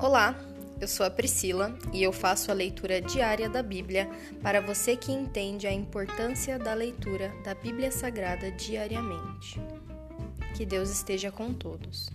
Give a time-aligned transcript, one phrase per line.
[0.00, 0.32] Olá,
[0.80, 4.08] eu sou a Priscila e eu faço a leitura diária da Bíblia
[4.40, 9.60] para você que entende a importância da leitura da Bíblia Sagrada diariamente.
[10.56, 12.08] Que Deus esteja com todos.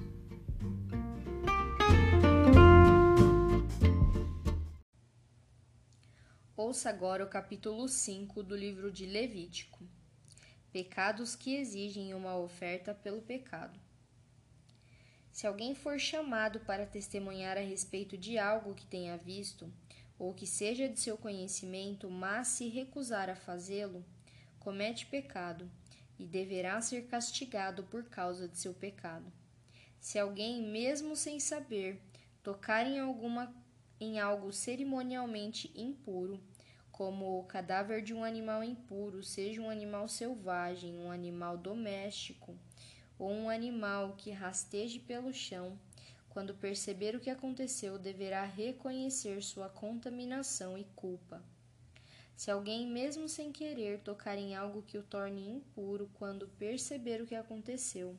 [6.56, 9.84] Ouça agora o capítulo 5 do livro de Levítico.
[10.72, 13.78] Pecados que exigem uma oferta pelo pecado.
[15.34, 19.74] Se alguém for chamado para testemunhar a respeito de algo que tenha visto,
[20.20, 24.06] ou que seja de seu conhecimento, mas se recusar a fazê-lo,
[24.60, 25.70] comete pecado
[26.20, 29.26] e deverá ser castigado por causa de seu pecado.
[30.00, 32.00] Se alguém, mesmo sem saber,
[32.44, 33.52] tocar em alguma
[34.00, 36.40] em algo cerimonialmente impuro,
[36.92, 42.56] como o cadáver de um animal impuro, seja um animal selvagem, um animal doméstico,
[43.24, 45.80] ou um animal que rasteje pelo chão,
[46.30, 51.42] quando perceber o que aconteceu, deverá reconhecer sua contaminação e culpa.
[52.36, 57.26] Se alguém, mesmo sem querer, tocar em algo que o torne impuro, quando perceber o
[57.26, 58.18] que aconteceu,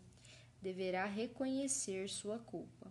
[0.62, 2.90] deverá reconhecer sua culpa.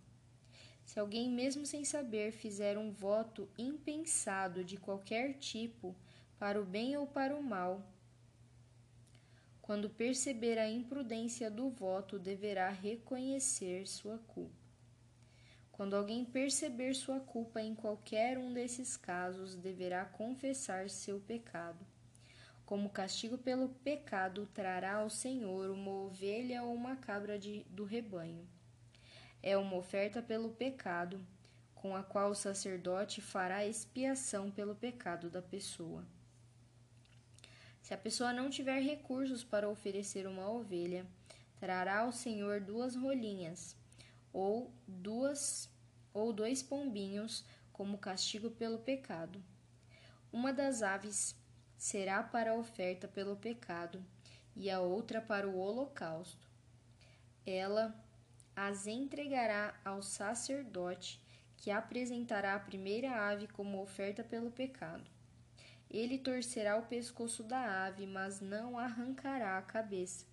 [0.86, 5.96] Se alguém, mesmo sem saber, fizer um voto impensado de qualquer tipo,
[6.38, 7.82] para o bem ou para o mal,
[9.64, 14.62] quando perceber a imprudência do voto, deverá reconhecer sua culpa.
[15.72, 21.80] Quando alguém perceber sua culpa em qualquer um desses casos, deverá confessar seu pecado.
[22.66, 28.46] Como castigo pelo pecado, trará ao Senhor uma ovelha ou uma cabra de, do rebanho.
[29.42, 31.26] É uma oferta pelo pecado,
[31.74, 36.06] com a qual o sacerdote fará expiação pelo pecado da pessoa.
[37.84, 41.06] Se a pessoa não tiver recursos para oferecer uma ovelha,
[41.60, 43.76] trará ao Senhor duas rolinhas,
[44.32, 45.70] ou duas
[46.14, 49.44] ou dois pombinhos como castigo pelo pecado.
[50.32, 51.36] Uma das aves
[51.78, 54.02] será para a oferta pelo pecado
[54.56, 56.48] e a outra para o holocausto.
[57.46, 57.94] Ela
[58.56, 61.20] as entregará ao sacerdote,
[61.58, 65.04] que apresentará a primeira ave como oferta pelo pecado.
[65.94, 70.26] Ele torcerá o pescoço da ave, mas não arrancará a cabeça.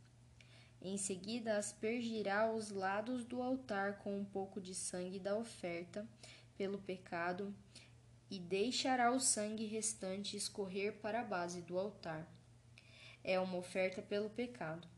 [0.81, 6.09] Em seguida, aspergirá os lados do altar com um pouco de sangue da oferta
[6.57, 7.55] pelo pecado
[8.31, 12.27] e deixará o sangue restante escorrer para a base do altar.
[13.23, 14.89] É uma oferta pelo pecado.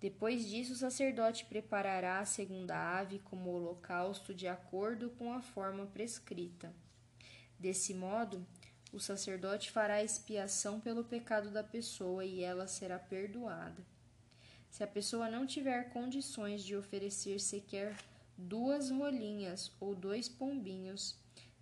[0.00, 5.86] Depois disso, o sacerdote preparará a segunda ave como holocausto de acordo com a forma
[5.86, 6.72] prescrita.
[7.58, 8.44] Desse modo,
[8.92, 13.82] o sacerdote fará expiação pelo pecado da pessoa e ela será perdoada.
[14.70, 17.96] Se a pessoa não tiver condições de oferecer sequer
[18.36, 21.16] duas rolinhas ou dois pombinhos,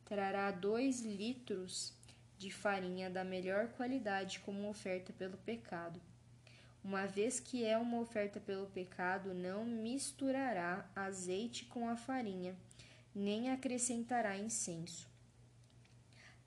[0.05, 1.93] trará dois litros
[2.39, 6.01] de farinha da melhor qualidade como oferta pelo pecado.
[6.83, 12.57] Uma vez que é uma oferta pelo pecado, não misturará azeite com a farinha,
[13.15, 15.10] nem acrescentará incenso.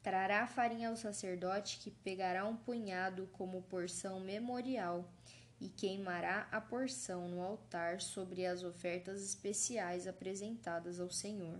[0.03, 5.09] Trará farinha ao sacerdote, que pegará um punhado como porção memorial
[5.61, 11.57] e queimará a porção no altar sobre as ofertas especiais apresentadas ao Senhor.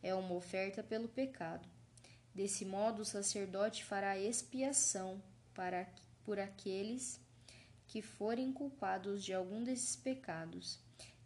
[0.00, 1.68] É uma oferta pelo pecado.
[2.32, 5.20] Desse modo, o sacerdote fará expiação
[5.52, 5.88] para,
[6.22, 7.20] por aqueles
[7.88, 10.78] que forem culpados de algum desses pecados,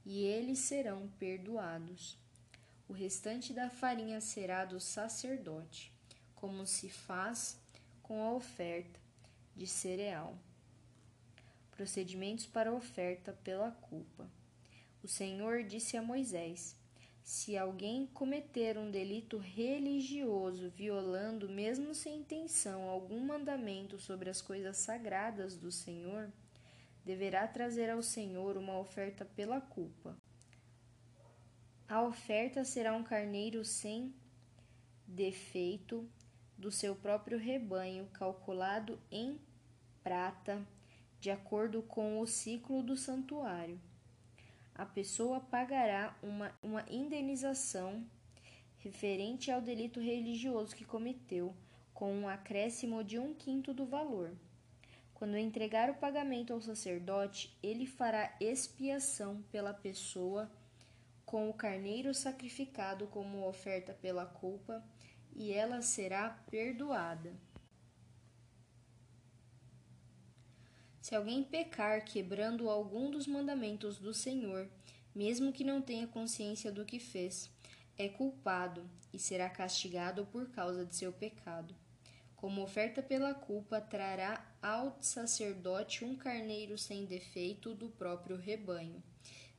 [0.06, 2.16] e eles serão perdoados.
[2.88, 5.94] O restante da farinha será do sacerdote
[6.44, 7.59] como se faz
[8.03, 9.00] com a oferta
[9.56, 10.37] de cereal.
[11.71, 14.31] Procedimentos para oferta pela culpa.
[15.03, 16.77] O Senhor disse a Moisés:
[17.22, 24.77] Se alguém cometer um delito religioso, violando, mesmo sem intenção, algum mandamento sobre as coisas
[24.77, 26.31] sagradas do Senhor,
[27.06, 30.15] deverá trazer ao Senhor uma oferta pela culpa.
[31.89, 34.15] A oferta será um carneiro sem
[35.07, 36.07] defeito
[36.56, 39.41] do seu próprio rebanho, calculado em
[40.03, 40.66] prata,
[41.21, 43.80] de acordo com o ciclo do santuário.
[44.74, 48.04] A pessoa pagará uma, uma indenização
[48.78, 51.54] referente ao delito religioso que cometeu,
[51.95, 54.33] com um acréscimo de um quinto do valor.
[55.15, 60.51] Quando entregar o pagamento ao sacerdote, ele fará expiação pela pessoa
[61.24, 64.84] com o carneiro sacrificado como oferta pela culpa
[65.34, 67.34] e ela será perdoada.
[71.01, 74.69] Se alguém pecar quebrando algum dos mandamentos do Senhor,
[75.15, 77.51] mesmo que não tenha consciência do que fez,
[77.97, 81.75] é culpado e será castigado por causa de seu pecado.
[82.37, 89.03] Como oferta pela culpa, trará ao sacerdote um carneiro sem defeito do próprio rebanho,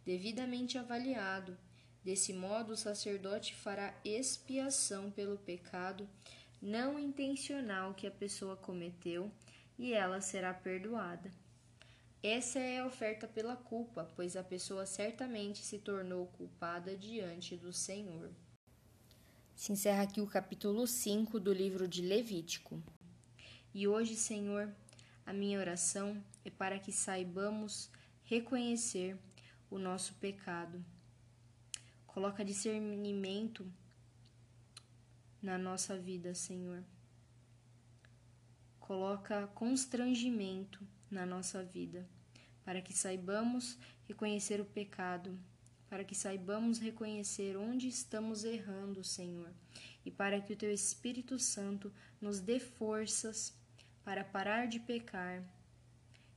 [0.04, 1.58] devidamente avaliado.
[2.06, 6.08] Desse modo, o sacerdote fará expiação pelo pecado
[6.62, 9.32] não intencional que a pessoa cometeu
[9.76, 11.32] e ela será perdoada.
[12.22, 17.74] Essa é a oferta pela culpa, pois a pessoa certamente se tornou culpada diante do
[17.74, 18.30] Senhor.
[19.56, 22.84] Se encerra aqui o capítulo 5 do livro de Levítico.
[23.74, 24.72] E hoje, Senhor,
[25.26, 27.90] a minha oração é para que saibamos
[28.26, 29.18] reconhecer
[29.72, 30.86] o nosso pecado.
[32.16, 33.70] Coloca discernimento
[35.42, 36.82] na nossa vida, Senhor.
[38.80, 40.82] Coloca constrangimento
[41.12, 42.08] na nossa vida,
[42.64, 43.78] para que saibamos
[44.08, 45.38] reconhecer o pecado
[45.90, 49.54] para que saibamos reconhecer onde estamos errando, Senhor,
[50.04, 53.54] e para que o Teu Espírito Santo nos dê forças
[54.04, 55.44] para parar de pecar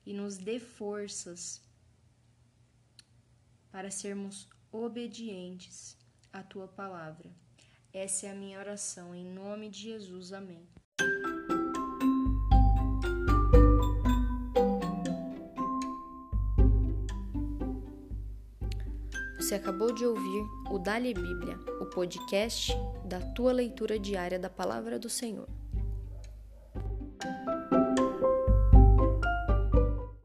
[0.05, 1.63] e nos dê forças
[3.71, 5.97] para sermos obedientes
[6.33, 7.31] à Tua palavra.
[7.93, 10.33] Essa é a minha oração, em nome de Jesus.
[10.33, 10.69] Amém.
[19.39, 22.71] Você acabou de ouvir o Dali Bíblia, o podcast
[23.07, 25.49] da tua leitura diária da palavra do Senhor.